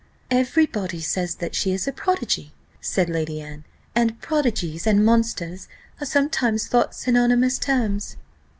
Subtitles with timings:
[0.31, 5.67] "Every body says that she's a prodigy," said Lady Anne; "and prodigies and monsters
[6.01, 8.17] are sometimes thought synonymous terms."